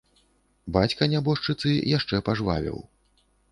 [0.77, 2.83] Бацька нябожчыцы яшчэ пажвавеў.